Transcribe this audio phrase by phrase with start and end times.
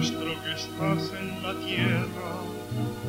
[0.00, 2.32] estás en la tierra,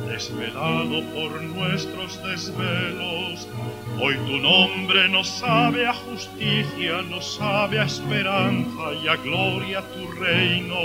[0.08, 3.48] desvelado por nuestros desvelos,
[4.00, 10.06] hoy tu nombre nos sabe a justicia, nos sabe a esperanza y a gloria tu
[10.12, 10.76] reino.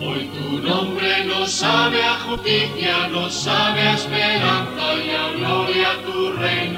[0.00, 6.32] Hoy tu nombre nos sabe a justicia, nos sabe a esperanza y a gloria tu
[6.32, 6.77] reino.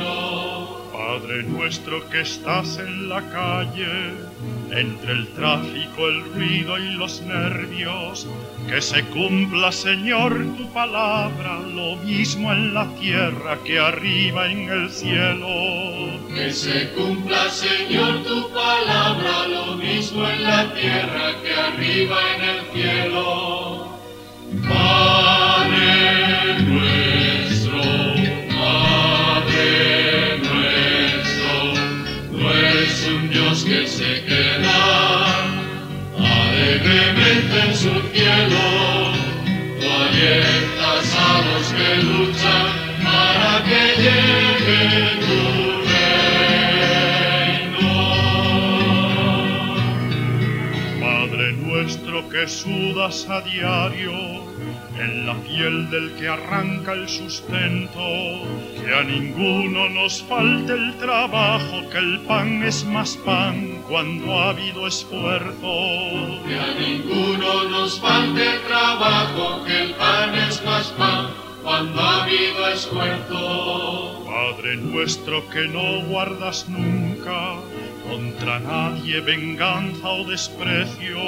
[1.11, 4.13] Padre nuestro que estás en la calle,
[4.71, 8.29] entre el tráfico, el ruido y los nervios,
[8.69, 14.89] que se cumpla, Señor, tu palabra, lo mismo en la tierra que arriba en el
[14.89, 15.49] cielo.
[16.33, 22.61] Que se cumpla, Señor, tu palabra, lo mismo en la tierra que arriba en el
[22.73, 23.40] cielo.
[34.61, 35.45] Queda
[36.19, 38.65] alegremente en su cielo.
[39.81, 42.67] Tú alientas a los que luchan
[43.05, 44.85] para que llegue
[45.27, 45.41] tu
[47.41, 47.91] reino.
[51.01, 54.50] Padre nuestro que sudas a diario
[54.99, 58.01] en la piel del que arranca el sustento,
[58.81, 64.51] que a ninguno nos falte el trabajo, que el pan es más pan cuando ha
[64.51, 66.43] habido esfuerzo.
[66.47, 71.29] Que a ninguno nos falte trabajo, que el pan es más pan
[71.63, 74.25] cuando ha habido esfuerzo.
[74.27, 77.50] Padre nuestro que no guardas nunca
[78.11, 81.23] contra nadie venganza o desprecio,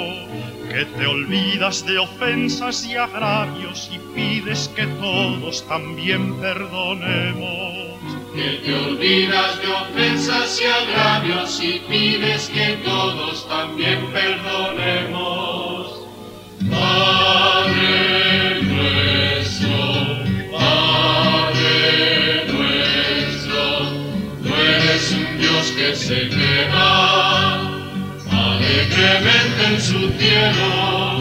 [0.69, 7.93] que te olvidas de ofensas y agravios y pides que todos también perdonemos.
[8.35, 15.22] Que te olvidas de ofensas y agravios y pides que todos también perdonemos.
[25.71, 27.61] Que se queda
[28.29, 31.19] alegremente en su cielo,